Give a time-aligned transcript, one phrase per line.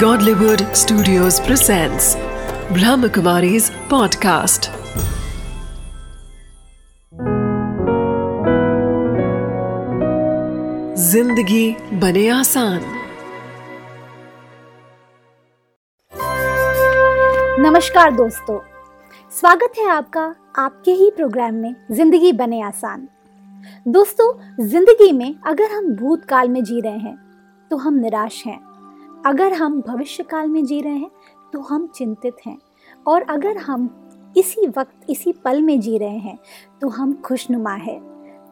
[0.00, 2.06] Godlywood Studios presents
[2.76, 4.68] Brahmakumari's podcast.
[11.04, 11.64] ज़िंदगी
[12.00, 12.80] बने आसान
[17.60, 18.58] नमस्कार दोस्तों।
[19.32, 20.26] स्वागत है आपका
[20.64, 23.08] आपके ही प्रोग्राम में ज़िंदगी बने आसान
[23.88, 24.32] दोस्तों
[24.66, 27.18] ज़िंदगी में अगर हम भूतकाल में जी रहे हैं
[27.70, 28.60] तो हम निराश हैं।
[29.16, 31.10] अगर हम भविष्य काल में जी रहे हैं
[31.52, 32.58] तो हम चिंतित हैं।
[33.06, 33.88] और अगर हम
[34.36, 36.38] इसी वक्त, इसी पल में जी रहे हैं
[36.82, 37.98] तो हम खुशनुमा है।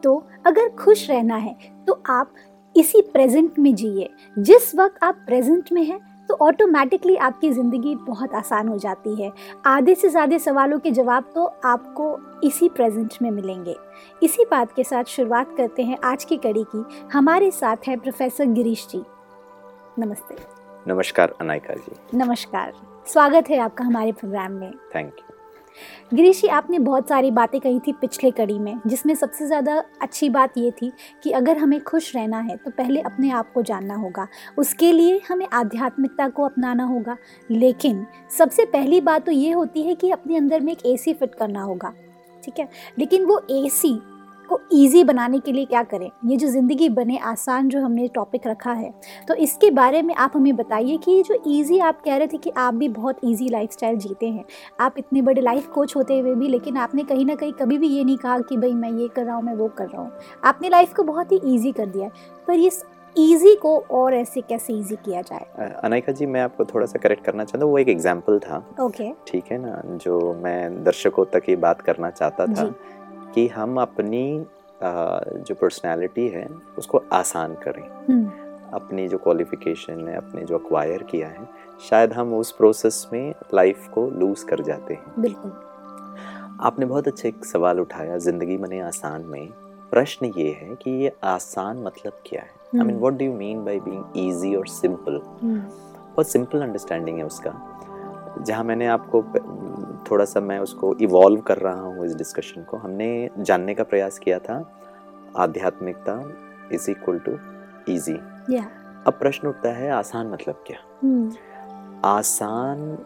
[0.03, 1.55] तो अगर खुश रहना है
[1.87, 2.33] तो आप
[2.75, 8.33] इसी प्रेजेंट में जिए। जिस वक्त आप प्रेजेंट में हैं तो ऑटोमेटिकली आपकी ज़िंदगी बहुत
[8.33, 9.31] आसान हो जाती है।
[9.65, 13.75] आधे से ज़्यादा सवालों के जवाब तो आपको इसी प्रेजेंट में मिलेंगे।
[14.21, 18.45] इसी बात के साथ शुरुआत करते हैं आज की कड़ी की। हमारे साथ है प्रोफेसर
[18.47, 19.03] गिरीश जी।
[19.99, 20.54] नमस्ते।
[20.85, 22.73] नमस्कार अनायका जी। नमस्कार।
[23.07, 27.79] स्वागत है आपका हमारे प्रोग्राम में। थैंक यू गिरीश जी आपने बहुत सारी बातें कही
[27.79, 30.91] थी पिछले कड़ी में जिसमें सबसे ज़्यादा अच्छी बात ये थी
[31.23, 34.27] कि अगर हमें खुश रहना है तो पहले अपने आप को जानना होगा।
[34.57, 37.17] उसके लिए हमें आध्यात्मिकता को अपनाना होगा।
[37.49, 38.05] लेकिन
[38.37, 41.61] सबसे पहली बात तो ये होती है कि अपने अंदर में एक एसी फिट करना
[41.61, 41.93] होगा।
[42.43, 42.69] ठीक है?
[42.99, 43.99] लेकिन वो एसी
[44.45, 46.09] को इजी बनाने के लिए क्या करें?
[46.25, 48.93] ये जो ज़िंदगी बने आसान जो हमने टॉपिक रखा है।
[49.27, 52.37] तो इसके बारे में आप हमें बताइए कि ये जो इजी आप कह रहे थे
[52.37, 54.45] कि आप भी बहुत इजी लाइफस्टाइल जीते हैं।
[54.79, 57.87] आप इतने बड़े लाइफ कोच होते हुए भी लेकिन आपने कहीं ना कहीं कभी भी
[57.87, 60.11] ये नहीं कहा कि भाई मैं ये कर रहा हूँ मैं वो कर रहा हूँ।
[60.43, 62.11] आपने लाइफ को बहुत ही ईजी कर दिया है।
[62.47, 62.83] पर इस
[63.15, 65.69] ईजी को और ऐसे कैसे ईजी किया जाए?
[65.83, 69.11] अनायका जी मैं आपको थोड़ा सा करेक्ट करना चाहता हूँ। वो एक एग्ज़ाम्पल था। ओके
[69.27, 69.81] ठीक है ना?
[69.95, 72.73] जो मैं दर्शकों तक ये बात करना चाहता था।
[73.35, 74.45] कि हम अपनी
[74.81, 76.47] जो पर्सनालिटी है
[76.77, 78.25] उसको आसान करें। हम्म,
[78.73, 81.47] अपनी जो क्वालिफिकेशन है अपने जो अक्वायर किया है
[81.81, 85.51] शायद हम उस प्रोसेस में लाइफ को लूज कर जाते हैं। बिल्कुल।
[86.61, 89.47] आपने बहुत अच्छे एक सवाल उठाया ज़िंदगी बने आसान में।
[89.91, 92.49] प्रश्न ये है कि ये आसान मतलब क्या है?
[92.75, 92.97] I mean.
[92.97, 97.51] What do you mean by being easy और सिंपल बहुत सिंपल अंडरस्टैंडिंग है उसका।
[98.41, 99.21] जहाँ मैंने आपको
[100.09, 104.19] थोड़ा सा मैं उसको इवॉल्व कर रहा हूँ इस डिस्कशन को। हमने जानने का प्रयास
[104.19, 104.57] किया था
[105.37, 106.21] आध्यात्मिकता
[106.73, 107.37] इज़ इक्वल टू
[107.93, 108.17] इजी
[108.49, 108.63] या
[109.07, 110.77] अब प्रश्न उठता है आसान मतलब क्या?
[111.03, 111.31] हम्म,
[112.05, 112.97] आसान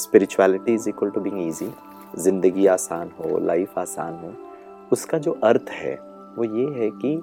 [0.00, 1.72] spirituality is equal to being easy
[2.18, 4.32] ज़िंदगी आसान हो लाइफ आसान हो
[4.92, 5.94] उसका जो अर्थ है
[6.36, 7.20] वो ये है कि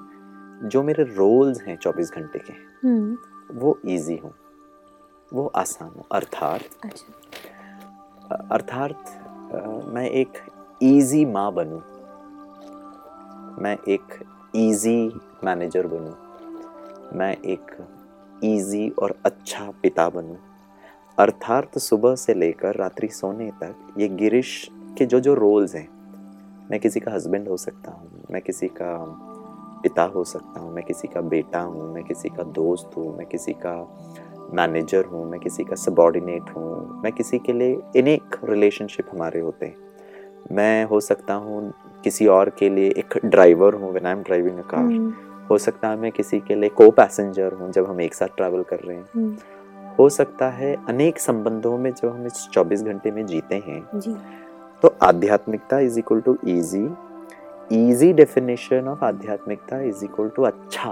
[0.70, 2.54] जो मेरे रोल्स हैं 24 घंटे के
[2.88, 3.18] हम्म,
[3.60, 4.34] वो इजी हो।
[5.34, 8.96] वो आसान हो। अर्थात अच्छा। अर्थात
[9.94, 10.38] मैं एक
[10.84, 11.80] इजी माँ बनूं।
[13.64, 14.20] मैं एक
[14.56, 17.72] इजी मैनेजर बनूं। मैं एक
[18.44, 20.36] इजी और अच्छा पिता बनूं।
[21.20, 25.88] अर्थात सुबह से लेकर रात्रि सोने तक ये गिरीश के जो जो रोल्स हैं
[26.72, 28.94] मैं किसी का हस्बैंड हो सकता हूँ मैं किसी का
[29.84, 33.28] पिता हो सकता हूँ मैं किसी का बेटा हूँ मैं किसी का दोस्त हूँ मैं
[33.28, 33.76] किसी का
[34.54, 39.66] मैनेजर हूँ मैं किसी का सबॉर्डिनेट हूँ मैं किसी के लिए अनेक रिलेशनशिप हमारे होते
[39.66, 39.76] हैं।
[40.52, 44.60] मैं हो सकता हूँ किसी और के लिए एक ड्राइवर हूँ when I am driving
[44.60, 45.16] a car
[45.50, 48.64] हो सकता है मैं किसी के लिए को पैसेंजर हूँ जब हम एक साथ ट्रैवल
[48.64, 49.36] कर रहे हैं। हम्म,
[50.00, 54.16] हो सकता है अनेक संबंधों में जब हम इस 24 घंटे में जीते हैं। जी।
[54.84, 56.88] तो आध्यात्मिकता is equal to easy
[57.72, 60.90] easy definition of आध्यात्मिकता इज़ इक्वल टू अच्छा।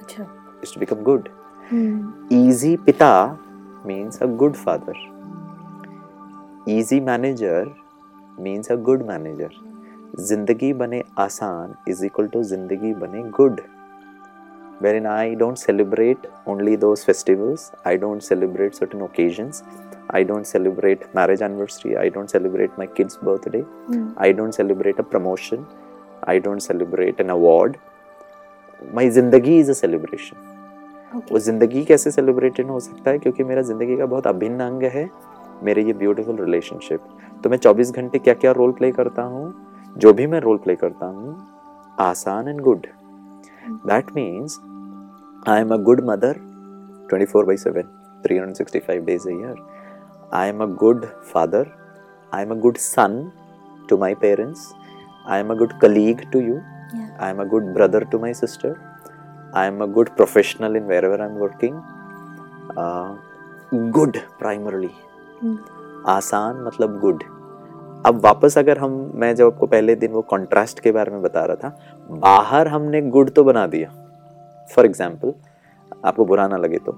[0.00, 0.24] अच्छा।
[0.64, 1.28] To become good
[1.72, 3.38] easy pita
[3.84, 4.94] means a good father
[6.66, 7.74] easy manager
[8.38, 9.50] means a good manager
[10.18, 13.62] ज़िंदगी बने आसान is equal to ज़िंदगी बने good
[14.80, 19.62] wherein I don't celebrate only those festivals I don't celebrate certain occasions
[20.10, 24.98] I don't celebrate marriage anniversary I don't celebrate my kid's birthday hmm, I don't celebrate
[24.98, 25.66] a promotion
[26.34, 27.78] I don't celebrate an award
[28.98, 30.36] my ज़िंदगी is a celebration
[31.14, 33.18] वो ज़िंदगी कैसे celebrated हो सकता है?
[33.18, 35.08] क्योंकि मेरा ज़िंदगी का बहुत अभिन्न अंग है
[35.62, 37.00] मेरे ये ब्यूटीफुल रिलेशनशिप
[37.44, 39.54] तो मैं 24 घंटे क्या क्या रोल प्ले करता हूँ?
[39.96, 41.46] जो भी मैं रोल प्ले करता हूँ
[42.00, 42.86] आसान and good
[43.86, 44.58] that means
[45.48, 46.40] I am a good mother
[47.12, 47.82] 24 four by seven
[48.26, 49.54] three hundred sixty five days year
[50.34, 51.70] I am a good father
[52.34, 53.30] I am a good son
[53.88, 54.72] to my parents
[55.28, 56.58] I am a good colleague to you
[57.20, 58.93] I am a good brother to my sister.
[59.54, 61.74] I am a good professional in wherever I'm working.
[62.76, 63.14] Uh,
[63.92, 64.90] good primarily.
[65.42, 65.56] हम्म,
[66.08, 67.22] आसान मतलब good
[68.06, 71.44] अब वापस अगर हम मैं जब आपको पहले दिन वो कॉन्ट्रास्ट के बारे में बता
[71.44, 73.90] रहा था बाहर हमने गुड तो बना दिया.
[74.68, 75.34] फॉर एग्ज़ाम्पल
[76.04, 76.96] आपको बुरा ना लगे तो.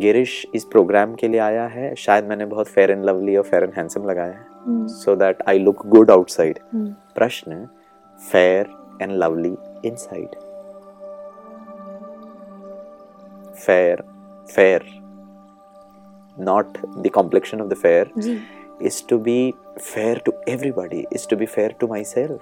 [0.00, 3.64] गिरीश इस प्रोग्राम के लिए आया है शायद मैंने बहुत फेयर एंड लवली और फेयर
[3.64, 4.86] एंड हैंडसम लगाया है.
[4.88, 6.58] So that I look good outside
[7.14, 7.64] प्रश्न
[8.20, 10.36] fair and lovely inside
[13.66, 14.02] fair
[14.50, 14.98] fair
[16.48, 16.68] not
[17.04, 18.38] the complexion of the fair जी।
[18.82, 22.40] is to be fair to everybody is to be fair to myself.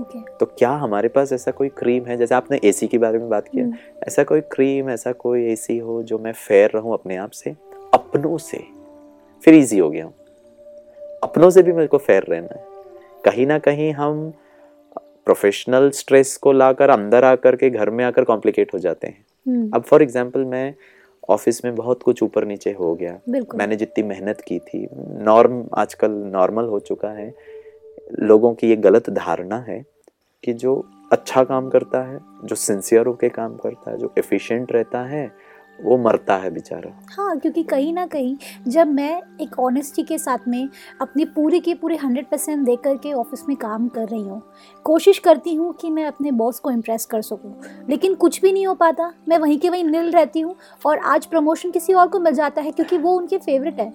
[0.00, 2.16] Okay तो क्या हमारे पास ऐसा कोई cream है?
[2.16, 3.76] जैसे आपने एसी के बारे में बात किया। हम्म।
[4.06, 7.50] ऐसा कोई क्रीम ऐसा कोई एसी हो जो मैं फेयर रहूँ अपने आप से?
[7.94, 8.64] अपनों से।
[9.44, 10.14] फिर इजी हो गया। हूँ
[11.22, 12.64] अपनों से भी मेरे को फेयर रहना है।
[13.24, 14.32] कहीं ना कहीं हम
[14.98, 19.82] प्रोफेशनल स्ट्रेस को लाकर अंदर आकर के घर में आकर कॉम्प्लिकेट हो जाते हैं। अब
[19.82, 20.74] फॉर एग्ज़ाम्पल मैं
[21.28, 23.18] ऑफ़िस में बहुत कुछ ऊपर नीचे हो गया।
[23.54, 24.86] मैंने जितनी मेहनत की थी
[25.24, 27.32] नॉर्म आजकल नॉर्मल हो चुका है।
[28.20, 29.84] लोगों की ये गलत धारणा है
[30.44, 30.74] कि जो
[31.12, 35.30] अच्छा काम करता है जो सिंसियर होकर काम करता है जो एफिशिएंट रहता है
[35.78, 38.36] वो मरता है बेचारा। हाँ क्योंकि कहीं ना कहीं
[38.68, 40.68] जब मैं एक ऑनेस्टी के साथ में
[41.00, 44.40] अपनी पूरी के पूरे हंड्रेड परसेंट दे करके ऑफ़िस में काम कर रही हूँ,
[44.84, 47.54] कोशिश करती हूँ कि मैं अपने बॉस को इम्प्रेस कर सकूँ,
[47.90, 50.54] लेकिन कुछ भी नहीं हो पाता। मैं वहीं के वहीं निल रहती हूँ
[50.86, 53.92] और आज प्रमोशन किसी और को मिल जाता है क्योंकि वो उनके फेवरेट है।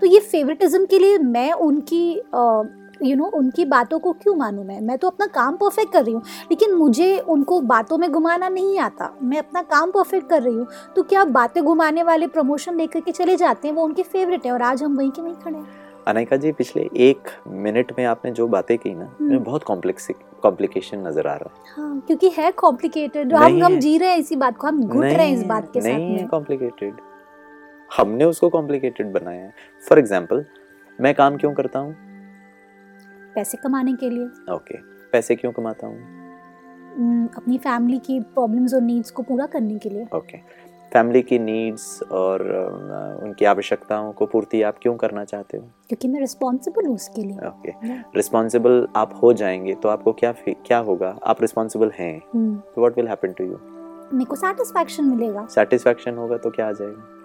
[0.00, 2.14] तो ये फेवरेटिज्म के लिए मैं उनकी
[3.02, 4.80] यू नो उनकी बातों को क्यों मानूं मैं?
[4.80, 8.78] मैं तो अपना काम परफेक्ट कर रही हूँ लेकिन मुझे उनको बातों में घुमाना नहीं
[8.80, 10.66] आता। मैं अपना काम परफेक्ट कर रही हूँ
[10.96, 13.74] तो क्या बातें घुमाने वाले प्रमोशन लेकर के चले जाते हैं?
[13.74, 16.88] वो उनके फेवरेट है और आज हम वहीं के वहीं खड़े हैं। अनायका जी पिछले
[17.00, 20.08] एक मिनट में आपने जो बातें की ना हम्म। बहुत कॉम्प्लेक्स
[20.42, 24.36] कॉम्प्लिकेशन नज़र आ रहा है। हाँ क्योंकि है कॉम्प्लिकेटेड हम हम जी रहे हैं इसी
[24.36, 26.94] बात को हम घुट रहे हैं इस बात के नहीं साथ नहीं है कॉम्प्लिकेटेड
[27.90, 29.52] हमने उसको कॉम्प्लिकेटेड बनाया है।
[29.82, 30.44] फॉर एग्ज़ाम्पल
[30.98, 31.94] मैं काम क्यों करता हूँ?
[33.34, 34.78] पैसे कमाने के लिए। ओके
[35.12, 37.28] पैसे क्यों कमाता हूँ?
[37.36, 40.38] अपनी फैमिली की प्रॉब्लम्स और नीड्स को पूरा करने के लिए। ओके
[40.92, 42.42] फैमिली की नीड्स और
[43.22, 45.62] उनकी आवश्यकताओं को पूर्ति आप क्यों करना चाहते हो?
[45.88, 47.72] क्योंकि मैं रिस्पॉन्सिबल हूँ उसके लिए। ओके.
[48.16, 51.18] रिस्पॉन्सिबल आप हो जाएँगे तो आपको क्या क्या होगा?
[51.24, 53.58] आप रिस्पॉन्सिबल हैं। तो what will happen to you
[54.12, 57.19] मेरे को सेटिस्फैक्शन मिलेगा। सेटिस्फैक्शन होगा तो क्या आ जाएगा?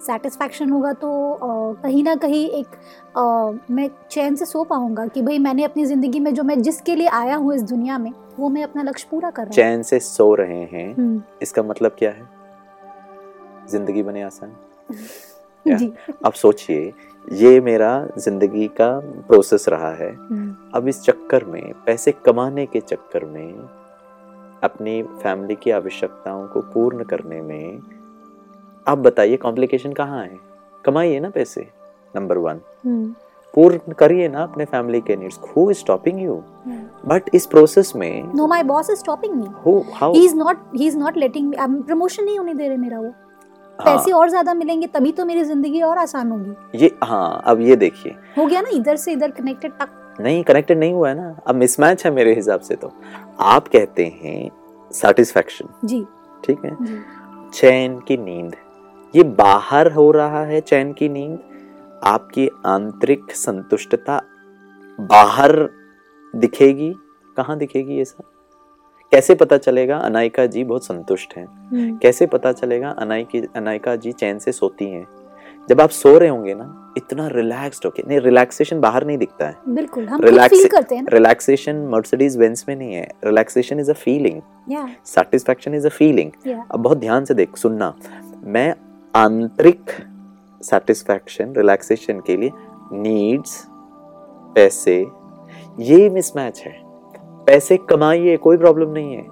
[0.00, 1.08] सेटिस्फैक्शन होगा तो
[1.82, 2.66] कहीं ना कहीं एक
[3.16, 3.20] अ,
[3.70, 7.08] मैं चैन से सो पाऊँगा कि भाई मैंने अपनी ज़िंदगी में जो मैं जिसके लिए
[7.08, 10.34] आया हूँ इस दुनिया में वो मैं अपना लक्ष्य पूरा कर रहा चैन से सो
[10.34, 12.28] रहे हैं इसका मतलब क्या है?
[13.70, 14.50] ज़िंदगी बने आसान।
[14.90, 15.92] हम्म, जी।
[16.24, 16.92] अब सोचिए
[17.32, 18.88] ये मेरा ज़िंदगी का
[19.28, 23.52] प्रोसेस रहा है। हम्म, अब इस चक्कर में पैसे कमाने के चक्कर में
[24.64, 27.80] अपनी फैमिली की आवश्यकताओं को पूर्ण करने में
[28.86, 30.38] आप बताइए कॉम्प्लिकेशन कहाँ है?
[30.84, 31.66] कमाइए ना पैसे
[32.16, 33.14] नंबर वन हम्म,
[33.54, 36.34] पूर्ण करिए ना अपने फैमिली के needs who is stopping you
[37.08, 40.58] but इस प्रोसेस में no my boss is stopping me who how he is not
[40.76, 43.12] he is not letting me promotion नहीं होने दे रहे मेरा वो।
[43.78, 47.76] पैसे और ज़्यादा मिलेंगे तभी तो मेरी ज़िंदगी और आसान होगी। ये हाँ अब ये
[47.76, 49.88] देखिए। हो गया ना इधर से इधर कनेक्टेड टक।
[50.20, 52.92] नहीं कनेक्टेड नहीं हुआ है ना। अब मिसमैच है मेरे हिसाब से तो।
[53.40, 54.50] आप कहते हैं
[54.90, 56.04] सेटिस्फैक्शन जी।
[56.44, 56.76] ठीक है?
[56.82, 56.98] जी।
[57.54, 58.56] चैन की नींद।
[59.16, 61.38] ये बाहर हो रहा है चैन की नींद।
[62.04, 64.22] आपकी आंतरिक संतुष्टता
[65.00, 65.68] बाहर
[66.36, 66.94] दिखेगी।
[67.36, 68.22] कहाँ दिखेगी ये सब?
[69.10, 71.46] कैसे पता चलेगा अनायका जी बहुत संतुष्ट हैं?
[71.46, 75.06] हम्म, कैसे पता चलेगा अनायकी अनायका जी चैन से सोती हैं?
[75.68, 79.56] जब आप सो रहे होंगे ना इतना रिलैक्स्ड होके नहीं रिलैक्सेशन बाहर नहीं दिखता है।
[79.68, 83.94] बिल्कुल हम Relax- फील करते हैं रिलैक्सेशन मर्सिडीज बेंस में नहीं है। रिलैक्सेशन इज़ अ
[83.94, 86.30] फीलिंग या सेटिस्फैक्शन इज़ अ फीलिंग
[86.70, 87.94] अब बहुत ध्यान से देख सुनना।
[88.44, 88.74] मैं
[89.16, 89.90] आंतरिक
[90.60, 92.50] सेटिस्फैक्शन रिलैक्सेशन के लिए
[92.92, 93.66] नीड्स
[94.54, 94.96] पैसे
[95.78, 96.72] ये मिसमैच है।
[97.46, 99.24] पैसे कमाइए कोई प्रॉब्लम नहीं है।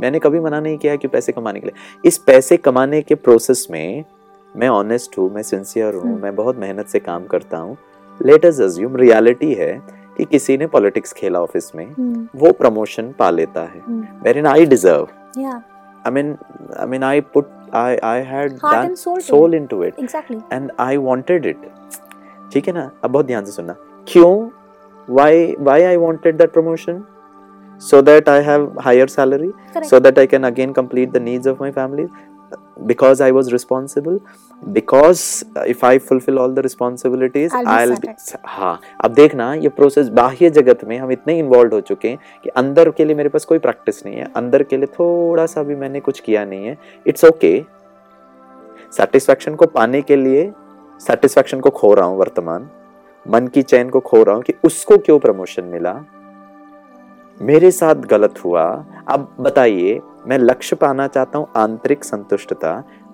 [0.00, 3.66] मैंने कभी मना नहीं किया कि पैसे कमाने के लिए। इस पैसे कमाने के प्रोसेस
[3.70, 4.04] में
[4.56, 7.76] मैं ऑनेस्ट हूँ मैं सिंसियर हूँ हम्म। मैं बहुत मेहनत से काम करता हूँ।
[8.20, 9.72] लेट अस अज्यूम रियलिटी है
[10.16, 13.82] कि किसी ने पॉलिटिक्स खेला ऑफ़िस में हम्म, वो प्रमोशन पा लेता है।
[14.22, 15.08] Where I deserve
[16.05, 16.37] I mean,
[16.79, 19.99] I mean, I put, I, I had Heart that and soul to soul into it,
[19.99, 21.57] exactly and I wanted it.
[22.53, 22.91] ठीक है ना?
[23.03, 23.75] अब बहुत ध्यान से सुनना.
[24.07, 24.49] क्यों?
[25.09, 27.01] Why, why I wanted that promotion?
[27.79, 31.47] So that I have higher salary, correct so that I can again complete the needs
[31.47, 32.07] of my family.
[32.78, 34.20] Because I was responsible.
[34.62, 37.96] Because if I fulfill all the responsibilities, I'll be I'll be.
[37.96, 38.40] satisfied.
[38.46, 38.80] हाँ.
[39.04, 42.90] अब देखना ये process बाह्य जगत में हम इतने involve हो चुके हैं कि अंदर
[42.90, 46.00] के लिए मेरे पास कोई प्रैक्टिस नहीं है अंदर के लिए थोड़ा सा भी मैंने
[46.00, 47.52] कुछ किया नहीं है इट्स ओके
[48.92, 50.50] सेटिस्फैक्शन को पाने के लिए
[51.00, 52.68] सेटिस्फैक्शन को खो रहा हूँ वर्तमान
[53.26, 55.94] मन की चैन को खो रहा हूँ कि उसको क्यों प्रमोशन मिला
[57.40, 58.64] मेरे साथ गलत हुआ
[59.08, 62.72] अब बताइए मैं लक्ष्य पाना चाहता हूँ आंतरिक संतुष्टता।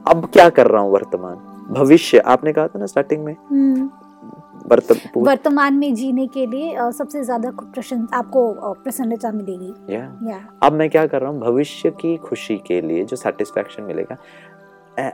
[0.08, 1.34] अब क्या कर रहा हूँ वर्तमान?
[1.74, 3.36] भविष्य। आपने कहा था ना स्टार्टिंग में?
[3.50, 3.90] हम्म,
[5.16, 10.88] वर्तमान में जीने के लिए सबसे ज़्यादा प्रसन्न आपको प्रसन्नता मिलेगी। या या अब मैं
[10.90, 11.40] क्या कर रहा हूँ?
[11.40, 14.16] भविष्य की खुशी के लिए जो सेटिस्फैक्शन मिलेगा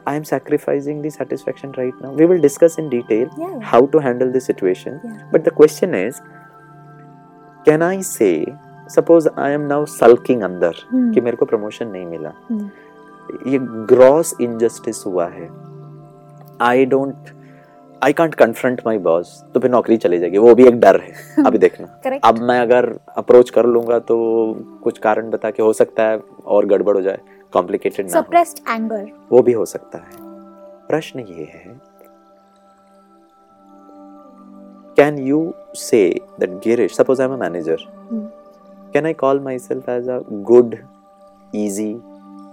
[0.09, 4.03] I am sacrificing the satisfaction right now we will discuss in detail या how to
[4.07, 4.99] handle this situation.
[5.05, 5.21] Yeah.
[5.33, 6.21] but the question is
[7.67, 8.35] can i say
[8.95, 13.59] suppose i am now sulking अंदर कि मेरे को promotion नहीं मिला। हम्म। ये
[13.93, 15.49] gross injustice हुआ है।
[16.61, 17.29] I don't
[18.03, 21.45] I can't confront my boss तो फिर नौकरी चली जाएगी। वो भी एक डर है।
[21.47, 24.17] अभी देखना। करेक्ट अब मैं अगर अप्रोच कर लूँगा तो
[24.85, 27.21] कुछ कारण बता के हो सकता है और गड़बड़ हो जाए।
[27.53, 30.29] कॉम्प्लिकेटेड सप्रेस्ड एंगर वो भी हो सकता है।
[30.89, 31.79] प्रश्न ये है
[34.97, 36.03] can you say
[36.41, 37.87] that Girish suppose I am a manager
[38.93, 40.21] can I call myself as a
[40.51, 40.77] good
[41.57, 41.93] easy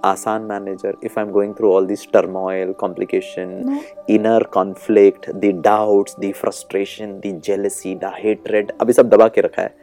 [0.06, 3.80] आसान manager if I am going through all this turmoil complication no
[4.14, 8.72] inner conflict the doubts the frustration the jealousy the hatred?
[8.82, 9.74] अभी सब दबा के रखा है।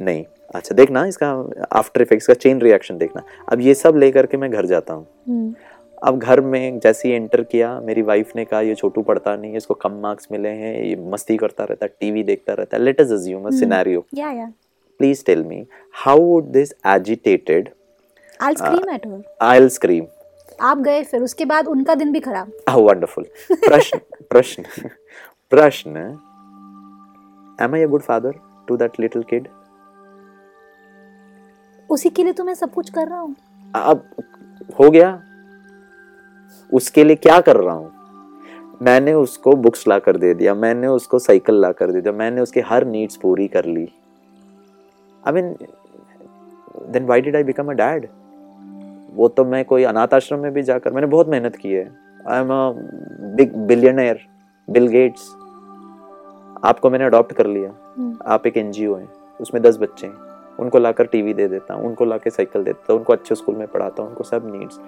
[0.00, 1.28] नहीं। अच्छा देखना इसका
[1.72, 5.06] आफ्टर इफेक्ट्स का चेन रिएक्शन देखना। अब ये सब लेकर के मैं घर जाता हूँ।
[5.28, 5.54] हम्म,
[6.02, 9.50] अब घर में जैसे ही एंटर किया मेरी वाइफ ने कहा ये छोटू पढ़ता नहीं
[9.50, 12.82] है इसको कम मार्क्स मिले हैं ये मस्ती करता रहता है टीवी देखता रहता है।
[12.82, 13.50] Let us assume.
[13.50, 14.04] सिनेरियो
[14.94, 17.68] या please tell me how would this agitated
[18.42, 20.06] I scream at her I will scream
[20.62, 23.24] आप गए फिर उसके बाद उनका दिन भी खराब। Oh, wonderful.
[23.52, 23.98] प्रश्न
[24.30, 24.64] प्रश्न
[25.50, 26.18] प्रश्न
[27.62, 28.32] Am I a good father
[28.68, 29.46] to that little kid?
[31.90, 33.36] उसी के लिए तो मैं सब कुछ कर रहा हूँ।
[33.74, 34.10] अब
[34.80, 35.22] हो गया।
[36.72, 37.92] उसके लिए क्या कर रहा हूँ?
[38.82, 42.40] मैंने उसको बुक्स ला कर दे दिया मैंने उसको साइकिल ला कर दे दिया मैंने
[42.40, 43.88] उसकी हर नीड्स पूरी कर ली।
[45.26, 45.54] I mean
[46.92, 48.08] then why did I become a dad
[49.14, 51.84] वो तो मैं कोई अनाथ आश्रम में भी जाकर मैंने बहुत मेहनत की है।
[52.28, 52.70] I am a
[53.36, 54.18] big billionaire
[54.68, 55.28] Bill Gates
[56.64, 59.08] आपको मैंने अडॉप्ट कर लिया। हम्म, आप एक एनजीओ हैं।
[59.40, 60.14] उसमें दस बच्चे हैं।
[60.60, 63.56] उनको लाकर टीवी दे देता हूँ। उनको लाकर साइकिल दे देता हूँ। उनको अच्छे स्कूल
[63.56, 64.78] में पढ़ाता हूँ। उनको सब needs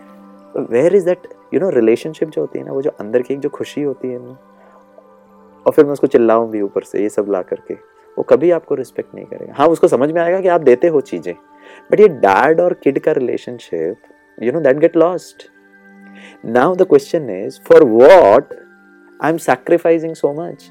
[0.70, 3.40] where is that you know relationship जो होती है ना वो जो अंदर की एक
[3.40, 4.36] जो खुशी होती है ना
[5.66, 7.74] और फिर मैं उसको चिल्लाऊं भी ऊपर से ये सब ला करके।
[8.18, 11.00] वो कभी आपको रिस्पेक्ट नहीं करेगा। हाँ उसको समझ में आएगा कि आप देते हो
[11.02, 11.34] चीज़ें।
[11.92, 13.96] बट ये डैड और किड का relationship
[14.38, 15.48] you know that get lost
[16.46, 18.54] now the question is for what
[19.20, 20.70] I am sacrificing so much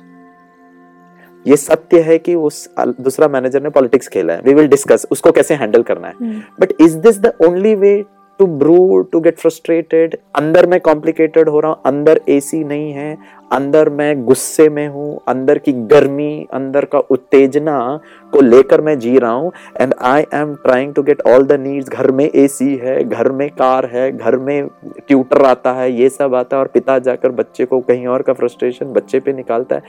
[1.45, 5.31] ये सत्य है कि उस दूसरा मैनेजर ने पॉलिटिक्स खेला है। वी विल डिस्कस उसको
[5.31, 7.93] कैसे हैंडल करना है। But is this the only way
[8.39, 10.15] to brew to get frustrated.
[10.35, 13.17] अंदर मैं कॉम्प्लिकेटेड हो रहा हूँ, अंदर एसी नहीं है,
[13.53, 17.99] अंदर मैं गुस्से में हूँ, अंदर की गर्मी, अंदर का उत्तेजना
[18.33, 19.51] को लेकर मैं जी रहा हूँ
[19.81, 23.49] and I am trying to get all the needs घर में एसी है, घर में
[23.49, 24.67] कार है, घर में
[25.07, 28.33] ट्यूटर आता है, ये सब आता है, और पिता जाकर बच्चे को कहीं और का
[28.33, 29.83] फ्रस्ट्रेशन बच्चे पे निकालता है।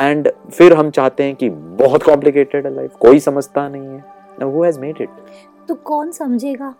[0.00, 4.04] एंड फिर हम चाहते हैं कि बहुत कॉम्प्लिकेटेड है लाइफ कोई समझता नहीं है।
[4.42, 5.06] Who has made
[5.68, 6.74] तो कौन समझेगा?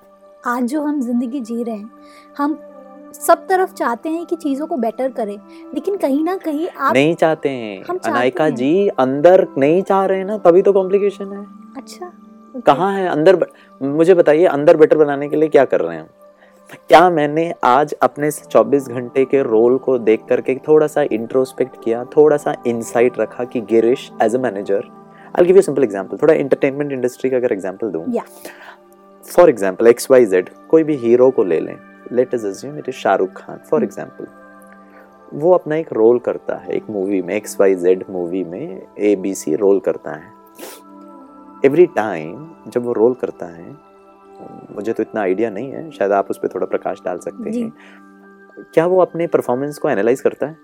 [0.47, 1.91] आज जो हम ज़िंदगी जी रहे हैं
[2.39, 2.59] हम
[3.27, 5.37] सब तरफ़ चाहते हैं कि चीज़ों को बेटर करें
[5.75, 9.83] लेकिन कहीं ना कहीं आप नहीं चाहते हैं। हम चाहते अनायका हैं। जी अंदर नहीं
[9.83, 11.45] चाह रहे हैं ना तभी तो कॉम्प्लिकेशन है।
[11.77, 12.65] अच्छा okay.
[12.67, 13.47] कहाँ है अंदर ब-
[13.83, 16.11] मुझे बताइए अंदर बेटर बनाने के लिए क्या कर रहे हैं?
[16.89, 22.05] क्या मैंने आज अपने 24 घंटे के रोल को देख करके थोड़ा सा इंट्रोस्पेक्ट किया
[22.05, 24.85] थोड़ा सा इंसाइट रखा कि Girish as a manager
[25.39, 28.23] I give you simple example थोड़ा एंटरटेनमेंट इंडस्ट्री का अगर एग्जांपल दूँ। या
[29.27, 31.77] for example X Y Z कोई भी हीरो को ले लें।
[32.13, 34.27] Let us assume it is Shahrukh Khan for example
[35.35, 39.15] वो अपना एक रोल करता है एक मूवी में एक्स वाई जेड मूवी में ए
[39.17, 40.35] बी सी रोल करता है।
[41.65, 43.71] एवरी टाइम जब वो रोल करता है
[44.75, 47.73] मुझे तो इतना आइडिया नहीं है शायद आप उस पर थोड़ा प्रकाश डाल सकते हैं।
[48.75, 50.57] क्या वो अपने परफॉर्मेंस को एनालाइज करता है?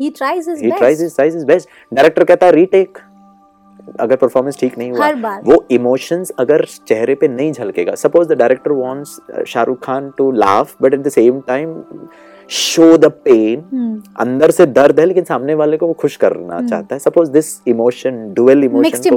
[0.00, 2.98] He tries his he tries best his tries his best director कहता है रीटेक
[4.00, 8.72] अगर परफॉर्मेंस ठीक नहीं हुआ वो इमोशंस अगर चेहरे पे नहीं झलकेगा। Suppose the director
[8.74, 11.82] wants Shahrukh Khan to laugh but at the same time
[12.50, 16.68] show the pain अंदर से दर्द है लेकिन सामने वाले को वो खुश करना हम्म।
[16.68, 19.16] चाहता है। Suppose this emotion dual emotion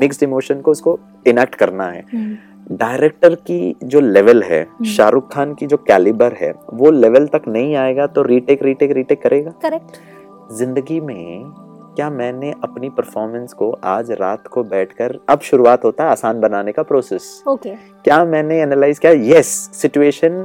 [0.00, 2.36] mixed emotion को उसको इनैक्ट करना है। हम्म,
[2.76, 7.74] डायरेक्टर की जो लेवल है शाहरुख खान की जो कैलिबर है वो लेवल तक नहीं
[7.76, 9.50] आएगा तो रीटेक रीटेक रीटेक करेगा?
[9.62, 11.67] करेक्ट ज़िंदगी में
[11.98, 16.72] क्या मैंने अपनी परफॉर्मेंस को आज रात को बैठकर अब शुरुआत होता है आसान बनाने
[16.72, 17.70] का प्रोसेस ओके
[18.04, 19.12] क्या मैंने एनालाइज किया?
[19.12, 20.36] यस सिचुएशन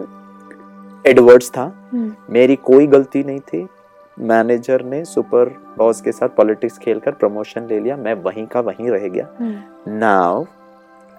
[1.08, 3.68] एडवर्ड्स था। हम्म, मेरी कोई गलती नहीं थी।
[4.20, 8.90] मैनेजर ने सुपर बॉस के साथ पॉलिटिक्स खेलकर प्रमोशन ले लिया। मैं वहीं का वहीं
[8.90, 9.28] रह गया।
[9.90, 10.44] Now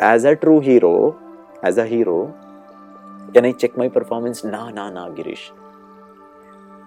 [0.01, 0.97] as a true hero
[1.65, 2.17] as a hero
[3.35, 5.51] can I check my performance ना ना ना गिरीश।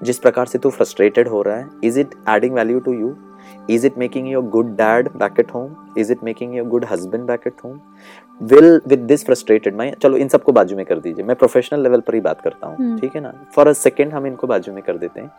[0.03, 3.15] जिस प्रकार से तू फ्रस्ट्रेटेड हो रहा है is it adding value to you
[3.69, 7.25] is it making you good dad back at home is it making you good husband
[7.25, 7.79] back at home
[8.41, 11.99] will with this frustrated मैं चलो इन सबको बाजू में कर दीजिए। मैं प्रोफेशनल लेवल
[11.99, 13.33] पर ही बात करता हूँ हम्म। ठीक है ना?
[13.55, 15.31] फॉर अ सेकेंड हम इनको बाजू में कर देते हैं।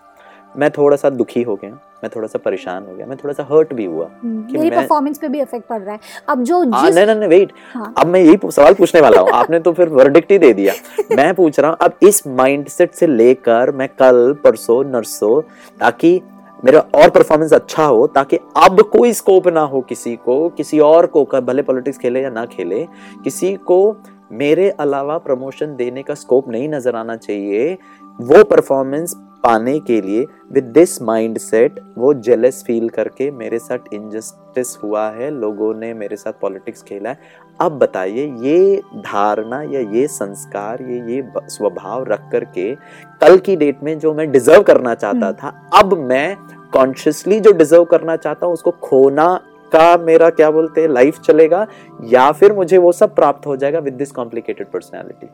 [0.56, 1.70] मैं थोड़ा सा दुखी हो गया
[2.02, 4.76] मैं थोड़ा सा परेशान हो गया मैं थोड़ा सा हर्ट भी हुआ हम्म, कि मेरी
[4.76, 7.52] परफॉर्मेंस पे भी इफ़ेक्ट पड़ रहा है। अब जो हाँ, जिस नहीं नहीं नहीं वेट
[7.74, 10.74] हाँ। अब मैं यही सवाल पूछने वाला हूँ। आपने तो फिर वर्डिक्ट ही दे दिया।
[11.16, 15.40] मैं पूछ रहा हूँ अब इस माइंडसेट से लेकर मैं कल परसों नरसों
[15.80, 16.20] ताकि
[16.64, 21.06] मेरा और परफॉर्मेंस अच्छा हो ताकि अब कोई स्कोप ना हो किसी को किसी और
[21.06, 22.86] को कर, भले पॉलिटिक्स खेले या ना खेले
[23.24, 23.96] किसी को
[24.32, 27.76] मेरे अलावा प्रमोशन देने का स्कोप नहीं नज़र आना चाहिए।
[28.18, 33.92] वो परफॉर्मेंस पाने के लिए विद दिस माइंड सेट वो जेलस फील करके मेरे साथ
[33.94, 39.80] इनजस्टिस हुआ है लोगों ने मेरे साथ पॉलिटिक्स खेला है। अब बताइए ये धारणा या
[39.92, 42.74] ये संस्कार ये ये स्वभाव रख करके
[43.20, 46.36] कल की डेट में जो मैं डिजर्व करना चाहता हम्म। था अब मैं
[46.72, 49.34] कॉन्शियसली जो डिजर्व करना चाहता हूँ उसको खोना
[49.72, 51.66] का मेरा क्या बोलते हैं लाइफ चलेगा
[52.06, 55.26] या फिर मुझे वो सब प्राप्त हो जाएगा विद दिस कॉम्प्लिकेटेड पर्सनैलिटी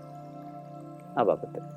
[1.18, 1.73] अब आप बताइए।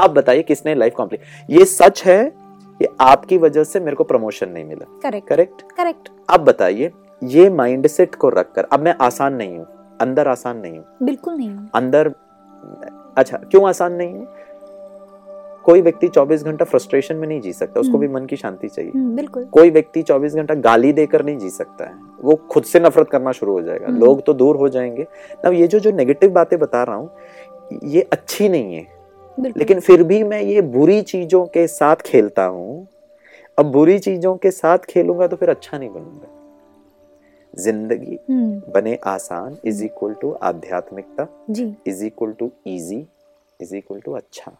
[0.00, 2.32] आप बताइए किसने लाइफ कॉम्प्लिक ये सच है
[2.80, 4.86] कि आपकी वजह से मेरे को प्रमोशन नहीं मिला?
[5.02, 6.90] करेक्ट करेक्ट करेक्ट अब बताइए
[7.22, 9.66] ये माइंडसेट को रखकर अब मैं आसान नहीं हूँ
[10.00, 12.12] अंदर आसान नहीं हूँ। बिल्कुल नहीं हूँ। अंदर
[13.16, 14.26] अच्छा क्यों आसान नहीं हूँ?
[15.64, 18.68] कोई व्यक्ति 24 घंटा फ्रस्ट्रेशन में नहीं जी सकता उसको हम्म। भी मन की शांति
[18.68, 22.64] चाहिए। हम्म, बिल्कुल। कोई व्यक्ति 24 घंटा गाली देकर नहीं जी सकता है वो खुद
[22.64, 25.06] से नफरत करना शुरू हो जाएगा। हम्म। लोग तो दूर हो जाएँगे।
[25.44, 27.10] ना ये जो जो नेगेटिव बातें बता रहा हूँ
[27.84, 28.99] ये अच्छी नहीं है।
[29.46, 32.86] लेकिन फिर भी मैं ये बुरी चीज़ों के साथ खेलता हूँ।
[33.58, 36.28] अब बुरी चीज़ों के साथ खेलूँगा तो फिर अच्छा नहीं बनूँगा।
[37.54, 41.28] ज़िंदगी हम्म, बने आसान इज़ इक्वल टू आध्यात्मिकता
[41.86, 43.06] is equal to easy
[43.60, 44.52] is equal to अच्छा।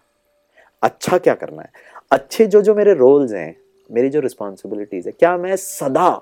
[0.83, 1.71] अच्छा क्या करना है?
[2.11, 3.57] अच्छे जो जो मेरे रोल्स हैं
[3.91, 6.21] मेरी जो रिस्पॉन्सिबिलिटीज है क्या मैं सदा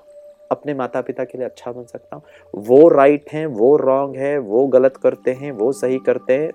[0.51, 2.23] अपने माता पिता के लिए अच्छा बन सकता हूँ?
[2.53, 6.51] वो राइट right हैं वो रॉन्ग है वो गलत करते हैं वो सही करते हैं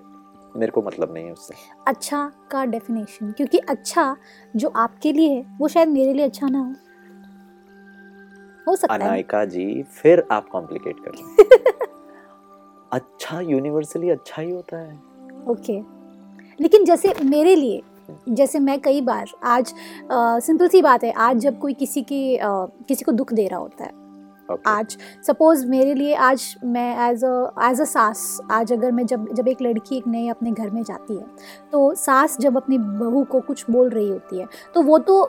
[0.57, 1.55] मेरे को मतलब नहीं है उससे।
[1.87, 4.15] अच्छा का डेफिनेशन क्योंकि अच्छा
[4.55, 6.73] जो आपके लिए है वो शायद मेरे लिए अच्छा ना हो।
[8.67, 11.43] हो सकता है। अनायका जी फिर आप कॉम्प्लिकेट कर रहे
[12.91, 14.95] अच्छा यूनिवर्सली अच्छा ही होता है।
[15.47, 15.79] ओके
[16.59, 17.81] लेकिन जैसे मेरे लिए
[18.29, 19.73] जैसे मैं कई बार आज
[20.43, 22.47] सिंपल सी बात है आज जब कोई किसी की अ,
[22.87, 23.91] किसी को दुख दे रहा होता है
[24.49, 24.67] Okay.
[24.67, 29.33] आज सपोज़ मेरे लिए आज मैं एज अ एज अ सास आज अगर मैं जब
[29.33, 31.25] जब एक लड़की एक नए अपने घर में जाती है
[31.71, 35.23] तो सास जब अपनी बहू को कुछ बोल रही होती है तो वो तो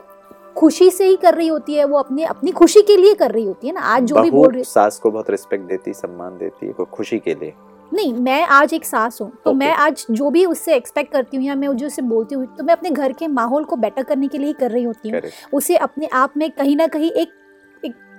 [0.57, 3.45] खुशी से ही कर रही होती है वो अपने अपनी खुशी के लिए कर रही
[3.45, 6.67] होती है ना आज जो भी बोल रही सास को बहुत रिस्पेक्ट देती सम्मान देती
[6.67, 7.53] है कोई खुशी के लिए
[7.91, 9.59] नहीं मैं आज एक सास हूँ तो Okay.
[9.59, 12.63] मैं आज जो भी उससे एक्सपेक्ट करती हूँ या मैं जो उससे बोलती हूँ तो
[12.63, 15.21] मैं अपने घर के माहौल को बेटर करने के लिए ही कर रही होती हूँ
[15.53, 17.33] उसे अपने आप में कहीं ना कहीं एक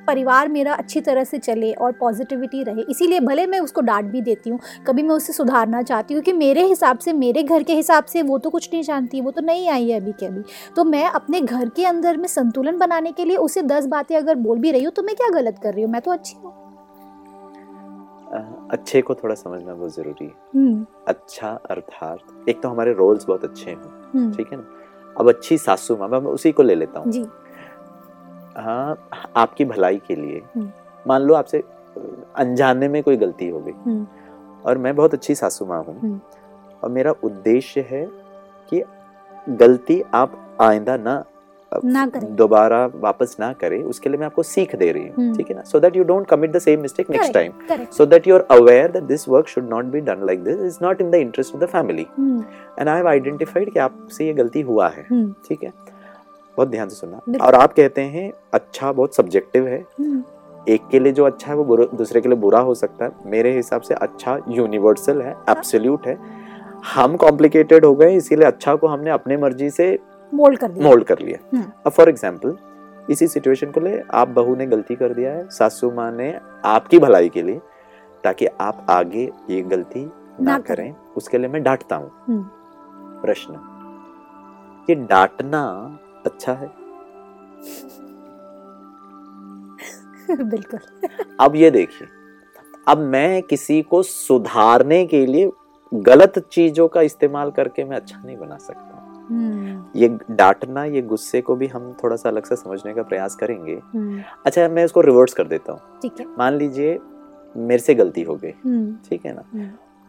[0.09, 4.21] परिवार मेरा अच्छी तरह से चले और पॉजिटिविटी रहे। इसीलिए भले मैं उसको डांट भी
[4.23, 7.75] देती हूँ कभी मैं उसे सुधारना चाहती हूँ कि मेरे हिसाब से मेरे घर के
[7.75, 10.43] हिसाब से वो तो कुछ नहीं जानती वो तो नहीं आई है अभी के अभी
[10.77, 14.35] तो मैं अपने घर के अंदर में संतुलन बनाने के लिए उसे दस बातें अगर
[14.39, 15.91] बोल भी रही हूँ तो मैं क्या गलत कर रही हूँ?
[15.93, 16.53] मैं तो अच्छी हूँ।
[18.73, 23.45] अच्छे को थोड़ा समझना बहुत ज़रूरी है। हम्म, अच्छा अर्थात एक तो हमारे रोल्स बहुत
[23.45, 23.77] अच्छे हैं
[24.15, 24.65] हम्म, ठीक है ना?
[25.17, 27.13] अब अच्छी सासू माँ मैं उसी को ले लेता हूँ।
[28.59, 30.71] हाँ आपकी भलाई के लिए। हम्म।
[31.07, 31.63] मान लो आपसे
[32.37, 34.07] अनजाने में कोई गलती हो गई। हम्म,
[34.67, 36.21] और मैं बहुत अच्छी सासू माँ हूँ। हम्म।
[36.83, 38.07] और मेरा उद्देश्य है
[38.71, 38.83] कि
[39.49, 41.25] गलती आप आइंदा ना
[41.85, 45.51] ना करें। दोबारा वापस ना करें। उसके लिए मैं आपको सीख दे रही हूँ। ठीक
[45.51, 45.63] है ना?
[45.63, 48.89] So that you don't commit the same mistake next time correct so that you're aware
[48.95, 50.63] that this work should not be done like this.
[50.69, 52.05] Is not in the interest of the family.
[52.19, 52.45] Hmm,
[52.79, 55.07] and i have identified कि आपसे ये गलती हुआ है
[55.49, 55.98] ठीक है?
[56.59, 60.23] बहुत ध्यान से सुनना। और आप कहते हैं अच्छा बहुत सब्जेक्टिव है। हम्म,
[60.69, 63.55] एक के लिए जो अच्छा है वो दूसरे के लिए बुरा हो सकता है। मेरे
[63.57, 66.17] हिसाब से अच्छा यूनिवर्सल है एब्सोल्यूट है।
[66.87, 69.87] हम कॉम्प्लिकेटेड हो गए इसीलिए अच्छा को हमने अपने मर्ज़ी से
[70.33, 72.57] मोल्ड कर मोल्ड कर लिया। हम्म। अब फॉर एग्ज़ाम्पल
[73.11, 76.33] इसी सिचुएशन को ले आप बहू ने गलती कर दिया है सासू माँ ने
[76.67, 77.61] आपकी भलाई के लिए
[78.25, 80.11] ताकि आप आगे ये गलती ना,
[80.43, 82.43] ना करें उसके लिए मैं डांटता हूँ। हम्म।
[83.23, 83.55] प्रश्न
[84.91, 85.65] ये डांटना
[86.27, 86.67] अच्छा है।
[90.45, 90.81] बिल्कुल।
[91.41, 92.09] अब ये देखिए
[92.89, 95.51] अब मैं किसी को सुधारने के लिए
[95.95, 101.41] गलत चीज़ों का इस्तेमाल करके मैं अच्छा नहीं बना सकता। हम्म, ये डांटना ये गुस्से
[101.41, 105.01] को भी हम थोड़ा सा अलग से समझने का प्रयास करेंगे। हम्म, अच्छा मैं इसको
[105.01, 105.81] रिवर्स कर देता हूँ।
[106.39, 106.99] मान लीजिए
[107.57, 109.43] मेरे से गलती हो गई। हम्म, ठीक है ना?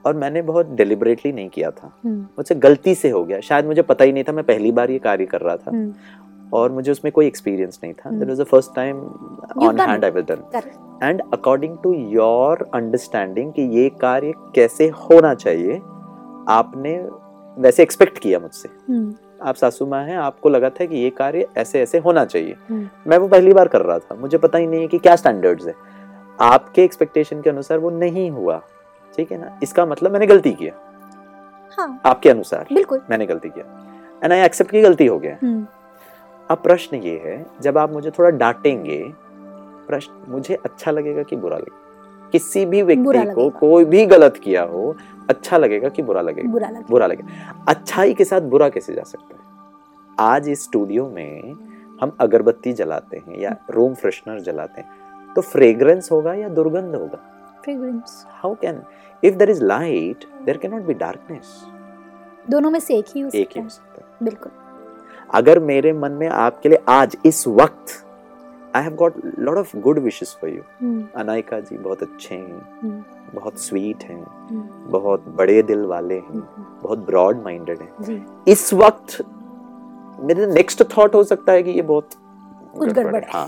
[0.06, 3.82] और मैंने बहुत डिलिबरेटली नहीं किया था। हम्म, मुझसे गलती से हो गया। शायद मुझे
[3.82, 5.94] पता ही नहीं था मैं पहली बार ये कार्य कर रहा था। हम्म,
[6.54, 8.10] और मुझे उसमें कोई एक्सपीरियंस नहीं था.
[8.10, 8.98] That was the first time
[9.58, 10.62] on hand I will done
[11.04, 15.78] and according to your understanding कि ये कार्य कैसे होना चाहिए
[16.50, 16.98] आपने
[17.58, 21.48] वैसे एक्सपेक्ट किया मुझसे। हम्म, आप सासू माँ हैं आपको लगा था कि ये कार्य
[21.58, 22.56] ऐसे ऐसे होना चाहिए।
[23.08, 25.68] मैं वो पहली बार कर रहा था। मुझे पता ही नहीं है कि क्या स्टैंडर्ड्स
[25.68, 25.74] है।
[26.42, 28.62] आपके एक्सपेक्टेशन के अनुसार वो नहीं हुआ।
[29.20, 29.60] ठीक है ना?
[29.64, 30.74] इसका मतलब मैंने गलती किया।
[31.78, 33.66] हाँ। आपके अनुसार। बिल्कुल। मैंने गलती किया।
[34.24, 35.66] एंड आई एक्सेप्ट की गलती हो गया। हम्म,
[36.50, 39.14] अब प्रश्न ये है जब आप मुझे थोड़ा डांटेंगे
[39.88, 42.30] प्रश्न मुझे अच्छा लगेगा कि बुरा लगेगा?
[42.32, 44.96] किसी भी व्यक्ति को कोई भी गलत किया हो
[45.30, 46.52] अच्छा लगेगा कि बुरा लगेगा?
[46.52, 50.28] बुरा लगा बुरा लगेगा। अच्छाई के साथ बुरा कैसे जा सकता है?
[50.30, 51.54] आज इस स्टूडियो में
[52.02, 57.20] हम अगरबत्ती जलाते हैं या रूम फ्रेशनर जलाते हैं तो फ्रेग्रेंस होगा या दुर्गंध होगा?
[57.64, 58.82] Fragrance how can
[59.24, 61.64] if there is light there can not be darkness
[62.50, 64.52] दोनों में से एक ही हो एक सकता ही है। हो सकता है। बिल्कुल।
[65.34, 68.06] अगर मेरे मन में आपके लिए आज इस वक्त
[68.76, 70.62] I have got lot of good wishes for you
[71.16, 73.04] Anayka ji बहुत अच्छे हैं। हम्म,
[73.36, 78.74] बहुत स्वीट हैं। हम्म, बहुत बड़े दिल वाले हैं। हम्म, बहुत ब्रॉड माइंडेड हैं। इस
[78.74, 79.24] वक्त
[80.24, 82.10] मेरे नेक्स्ट थॉट हो सकता है कि ये बहुत
[82.78, 83.48] कुछ गड़बड़ हाँ।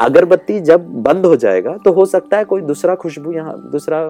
[0.00, 4.00] अगरबत्ती जब बंद हो जाएगा तो हो सकता है कोई दूसरा खुशबू यहाँ दूसरा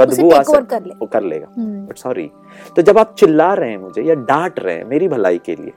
[0.00, 2.30] बदबू आ सकता कर ले। कर लेगा। हम्म, बट सॉरी
[2.76, 5.72] तो जब आप चिल्ला रहे हैं मुझे या डांट रहे हैं मेरी भलाई के लिए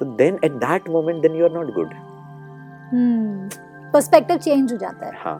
[0.00, 1.92] तो then at that moment then you are not good
[2.92, 3.48] hmm.
[3.92, 5.38] Perspective change हो जाता है। हाँ।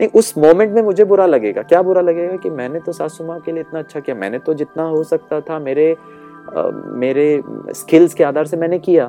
[0.00, 3.38] नहीं उस मोमेंट में मुझे बुरा लगेगा। क्या बुरा लगेगा कि मैंने तो सासू माँ
[3.40, 5.90] के लिए इतना अच्छा किया मैंने तो जितना हो सकता था मेरे
[6.56, 6.62] अ,
[7.02, 7.26] मेरे
[7.74, 9.04] स्किल्स के आधार से मैंने किया।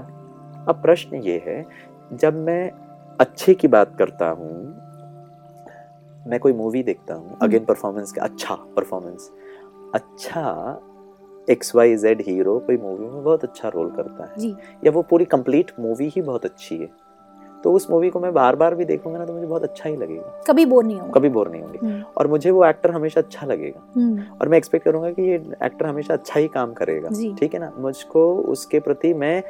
[0.70, 1.66] अब प्रश्न ये है
[2.14, 2.72] जब मैं
[3.20, 4.80] अच्छे की बात करता हूँ
[6.28, 9.32] मैं कोई मूवी देखता हूँ अगेन परफॉर्मेंस का अच्छा परफॉर्मेंस
[9.94, 10.82] अच्छा
[11.50, 14.50] एक्स वाई जेड हीरो कोई मूवी में बहुत अच्छा रोल करता है
[14.86, 17.04] या वो पूरी कंप्लीट मूवी ही बहुत अच्छी है
[17.64, 19.96] तो उस मूवी को मैं बार बार भी देखूँगा ना तो मुझे बहुत अच्छा ही
[19.96, 23.22] लगेगा। कभी बोर नहीं होगा। कभी बोर नहीं होंगे। हम्म, और मुझे वो एक्टर हमेशा
[23.22, 27.10] अच्छा लगेगा। हम्म, और मैं एक्सपेक्ट करूँगा कि ये एक्टर हमेशा अच्छा ही काम करेगा।
[27.40, 27.72] ठीक है ना?
[27.78, 29.44] मुझको उसके प्रति मैं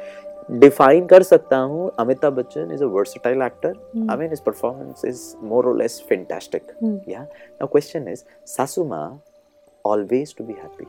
[0.50, 5.04] डिफाइन कर सकता हूँ Amitabh Bachchan is a versatile actor I I mean, his performance
[5.04, 6.74] is more or less fantastic.
[6.80, 6.96] Hmm.
[7.06, 7.24] Yeah.
[7.60, 8.24] Now, question is,
[8.56, 9.20] Sasuma
[9.84, 10.86] always to be happy,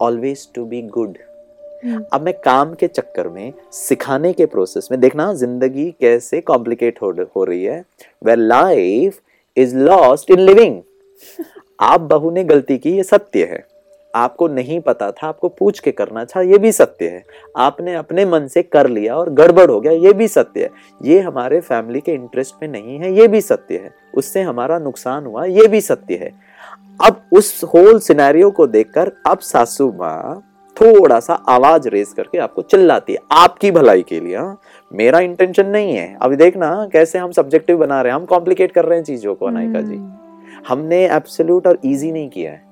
[0.00, 0.82] always to be
[1.84, 7.00] hmm, अब मैं काम के चक्कर में सिखाने के प्रोसेस में देखना ज़िंदगी कैसे कॉम्प्लिकेट
[7.02, 7.84] हो, हो रही है
[8.22, 9.20] where life
[9.56, 10.80] is lost in living
[11.80, 13.66] आप बहू ने गलती की ये सत्य है
[14.16, 17.22] आपको नहीं पता था आपको पूछ के करना था ये भी सत्य है।
[17.56, 20.70] आपने अपने मन से कर लिया और गड़बड़ हो गया ये भी सत्य है।
[21.02, 25.26] ये हमारे फैमिली के इंटरेस्ट में नहीं है ये भी सत्य है। उससे हमारा नुकसान
[25.26, 26.32] हुआ ये भी सत्य है।
[27.04, 30.42] अब उस होल सिनेरियो को देखकर अब सासू माँ
[30.76, 34.60] थोड़ा सा आवाज़ रेस करके आपको चिल्लाती है आपकी भलाई के लिए हाँ।
[34.92, 38.84] मेरा इंटेंशन नहीं है। अभी देखना कैसे हम सब्जेक्टिव बना रहे हैं हम कॉम्प्लिकेट कर
[38.84, 40.12] रहे हैं चीज़ों को अनायका जी। हम्म,
[40.68, 42.65] हमने एब्सोल्यूट और इजी नहीं किया है।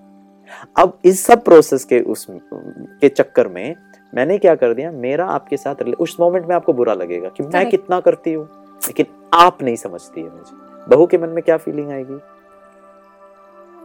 [0.77, 3.75] अब इस सब प्रोसेस के उस के चक्कर में
[4.13, 4.91] मैंने क्या कर दिया?
[4.91, 8.49] मेरा आपके साथ उस मोमेंट में आपको बुरा लगेगा कि मैं कितना करती हूँ
[8.83, 12.19] लेकिन आप नहीं समझती है मुझे। बहू के मन में क्या फीलिंग आएगी?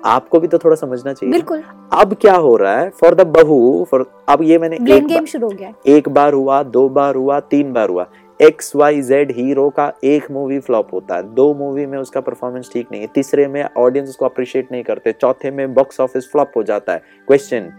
[0.05, 2.89] आपको भी तो थोड़ा समझना चाहिए बिल्कुल। अब क्या हो रहा है?
[2.89, 6.61] फॉर द बहू फॉर अब ये मैंने एक गेम शुरू हो गया एक बार हुआ
[6.63, 8.07] दो बार हुआ तीन बार हुआ।
[8.39, 12.69] एक्स वाई जेड हीरो का एक मूवी फ्लॉप होता है। दो मूवी में उसका परफॉर्मेंस
[12.73, 16.51] ठीक नहीं है। तीसरे में ऑडियंस उसको अप्रिशिएट नहीं करते। चौथे में बॉक्स ऑफ़िस फ्लॉप
[16.55, 17.71] हो जाता है। क्वेश्चन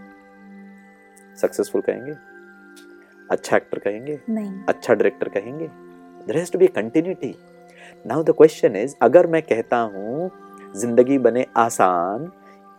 [1.37, 2.11] सक्सेसफुल कहेंगे?
[3.29, 4.19] अच्छा एक्टर कहेंगे?
[4.29, 5.67] नहीं। अच्छा डायरेक्टर कहेंगे?
[5.67, 7.33] There has to be continuity
[8.05, 10.29] now the question is अगर मैं कहता हूँ
[10.75, 12.31] ज़िंदगी बने आसान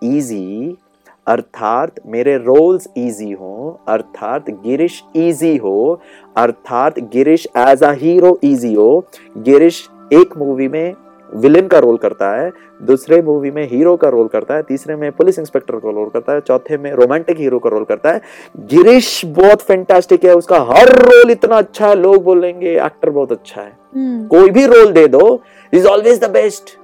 [0.03, 0.77] इजी
[1.27, 6.01] अर्थात मेरे रोल्स इजी हो अर्थात गिरिश इजी हो
[6.37, 9.05] अर्थात Girish as a hero easy हो
[9.39, 10.95] गिरीश एक मूवी में
[11.31, 12.51] विलेन का रोल करता है
[12.87, 16.33] दूसरे मूवी में हीरो का रोल करता है तीसरे में पुलिस इंस्पेक्टर का रोल करता
[16.33, 18.21] है चौथे में रोमांटिक हीरो का रोल करता है।
[18.57, 23.61] गिरीश बहुत फैंटास्टिक है उसका हर रोल इतना अच्छा है लोग बोलेंगे एक्टर बहुत अच्छा
[23.61, 26.77] है। हम्म, कोई भी रोल दे दो इज़ ऑलवेज द बेस्ट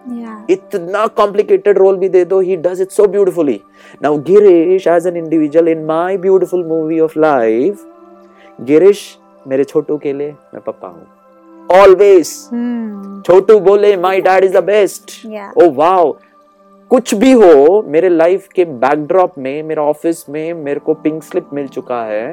[0.50, 3.60] इतना कॉम्प्लिकेटेड रोल भी दे दो he does it so beautifully
[4.02, 7.84] now Girish as an individual in my beautiful movie of life
[8.60, 9.02] Girish
[9.46, 11.06] मेरे छोटू के लिए मैं पापा हूँ.
[11.68, 15.10] ऑलवेज हम्म, छोटू बोले my dad is the best
[15.58, 16.16] oh wow
[16.90, 21.48] कुछ भी हो मेरे लाइफ के बैकड्रॉप में मेरा ऑफ़िस में मेरे को पिंक स्लिप
[21.54, 22.26] मिल चुका है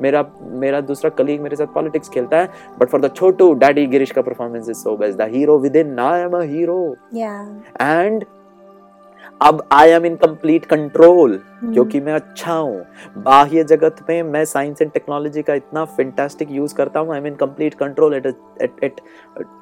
[0.00, 0.24] मेरा
[0.62, 4.22] मेरा दूसरा कलीग मेरे साथ पॉलिटिक्स खेलता है but for the Chhotu daddy Girish का
[4.22, 7.38] performance is so best the hero with in I am a hero या
[7.80, 8.24] एंड
[9.42, 12.84] अब I am in complete control क्योंकि मैं अच्छा हूँ।
[13.18, 17.26] बाह्य जगत में मैं साइंस एंड टेक्नोलॉजी का इतना फैंटास्टिक यूज़ करता हूँ I am
[17.26, 19.00] in complete control at at at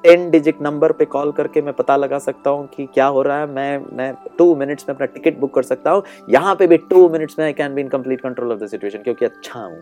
[0.03, 3.39] ten digit number पे कॉल करके मैं पता लगा सकता हूँ कि क्या हो रहा
[3.39, 6.77] है। मैं मैं टू मिनट्स में अपना टिकट बुक कर सकता हूँ। यहाँ पे भी
[6.89, 9.81] टू मिनट्स में I can be in complete control of the situation क्योंकि अच्छा हूँ।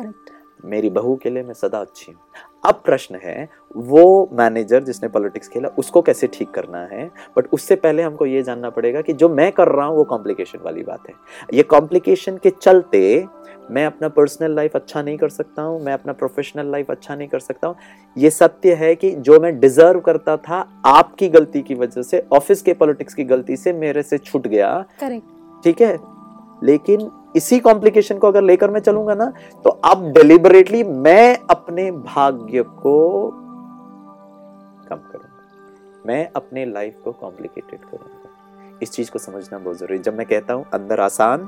[0.00, 0.30] Correct.
[0.64, 2.20] मेरी बहू के लिए मैं सदा अच्छी हूँ।
[2.64, 7.08] अब प्रश्न है वो मैनेजर जिसने पॉलिटिक्स खेला उसको कैसे ठीक करना है?
[7.36, 10.58] बट उससे पहले हमको ये जानना पड़ेगा कि जो मैं कर रहा हूँ वो कॉम्प्लिकेशन
[10.62, 11.14] वाली बात है।
[11.54, 13.26] ये कॉम्प्लिकेशन के चलते
[13.70, 17.28] मैं अपना पर्सनल लाइफ अच्छा नहीं कर सकता हूँ मैं अपना प्रोफेशनल लाइफ अच्छा नहीं
[17.28, 17.76] कर सकता हूँ।
[18.16, 22.62] ये सत्य है कि जो मैं डिजर्व करता था आपकी गलती की वजह से ऑफ़िस
[22.62, 24.84] के पॉलिटिक्स की गलती से मेरे से छूट गया।
[25.64, 25.96] ठीक है?
[26.64, 29.32] लेकिन इसी कॉम्प्लिकेशन को अगर लेकर मैं चलूँगा ना
[29.64, 33.30] तो अब डिलिबरेटली मैं अपने भाग्य को
[34.88, 40.16] कम करूँगा। मैं अपने लाइफ को कॉम्प्लिकेटेड करूँगा। इस चीज़ को समझना बहुत ज़रूरी जब
[40.16, 41.40] मैं कहता हूँ अंदर आसान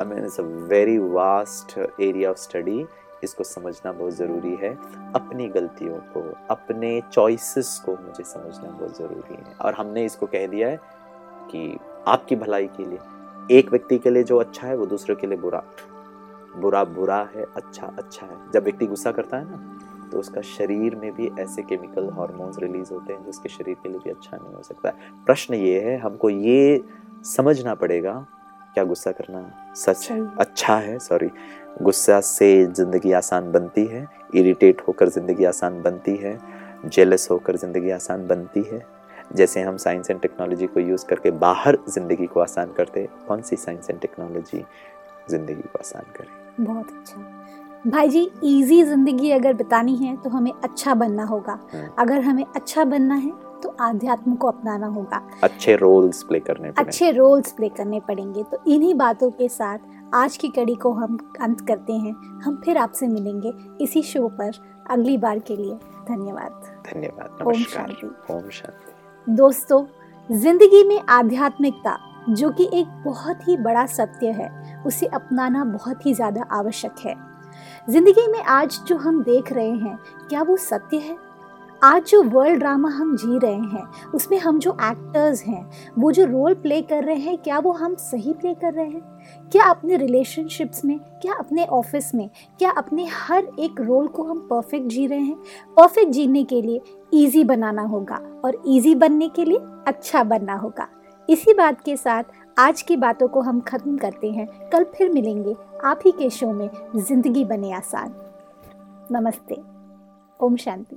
[0.00, 2.84] I mean it's a very vast area of study
[3.24, 4.70] इसको समझना बहुत ज़रूरी है।
[5.14, 10.46] अपनी गलतियों को अपने चॉइसेस को मुझे समझना बहुत ज़रूरी है। और हमने इसको कह
[10.46, 10.80] दिया है
[11.50, 12.98] कि आपकी भलाई के लिए।
[13.50, 15.62] एक व्यक्ति के लिए जो अच्छा है वो दूसरे के लिए बुरा।
[16.56, 20.94] बुरा बुरा है अच्छा अच्छा है। जब व्यक्ति गुस्सा करता है ना तो उसका शरीर
[20.96, 24.54] में भी ऐसे केमिकल हार्मोन्स रिलीज़ होते हैं जिसके शरीर के लिए भी अच्छा नहीं
[24.54, 26.82] हो सकता है। प्रश्न ये है हमको ये
[27.26, 28.14] समझना पड़ेगा
[28.74, 30.20] क्या गुस्सा करना सच है?
[30.38, 31.30] अच्छा है सॉरी
[31.82, 36.38] गुस्सा से ज़िंदगी आसान बनती है इरिटेट होकर ज़िंदगी आसान बनती है
[36.86, 38.78] जेलस होकर ज़िंदगी आसान बनती है।
[39.30, 43.56] जैसे हम साइंस एंड टेक्नोलॉजी को यूज़ करके बाहर ज़िंदगी को आसान करते कौन सी
[43.56, 44.64] साइंस एंड टेक्नोलॉजी
[45.30, 46.64] ज़िंदगी को आसान करे?
[46.64, 51.88] बहुत अच्छा। भाई जी इजी ज़िंदगी अगर बितानी है तो हमें अच्छा बनना होगा। हम्म।
[51.98, 53.32] अगर हमें अच्छा बनना है
[53.62, 58.62] तो आध्यात्म को अपनाना होगा। अच्छे रोल्स प्ले करने अच्छे रोल्स प्ले करने पड़ेंगे। तो
[58.66, 63.06] इन्हीं बातों के साथ आज की कड़ी को हम अंत करते हैं। हम फिर आपसे
[63.08, 64.60] मिलेंगे इसी शो पर
[64.90, 65.74] अगली बार के लिए।
[66.08, 67.96] धन्यवाद। धन्यवाद। नमस्कार।
[68.30, 68.92] ओम शांति।
[69.28, 69.84] दोस्तों,
[70.32, 76.14] ज़िंदगी में आध्यात्मिकता, जो कि एक बहुत ही बड़ा सत्य है, उसे अपनाना बहुत ही
[76.14, 77.14] ज़्यादा आवश्यक है।
[77.90, 81.16] ज़िंदगी में आज जो हम देख रहे हैं, क्या वो सत्य है?
[81.84, 86.24] आज जो वर्ल्ड ड्रामा हम जी रहे हैं, उसमें हम जो एक्टर्स हैं, वो जो
[86.24, 89.00] रोल प्ले कर रहे हैं, क्या वो हम सही प्ले कर रहे हैं?
[89.52, 94.38] क्या अपने रिलेशनशिप्स में, क्या अपने ऑफ़िस में, क्या अपने हर एक रोल को हम
[94.38, 95.36] परफेक्ट जी रहे हैं?
[95.76, 96.80] परफेक्ट जीने के लिए
[97.14, 100.88] इजी बनाना होगा और इजी बनने के लिए अच्छा बनना होगा।
[101.30, 102.24] इसी बात के साथ
[102.58, 106.52] आज की बातों को हम खत्म करते हैं। कल फिर मिलेंगे आप ही के शो
[106.52, 108.14] में ज़िंदगी बने आसान।
[109.12, 109.62] नमस्ते।
[110.40, 110.96] ओम शांति।